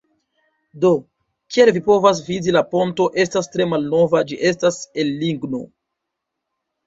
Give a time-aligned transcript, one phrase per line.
[0.83, 0.89] Do,
[1.55, 5.61] kiel vi povas vidi la ponto estas tre malnova ĝi estas el ligno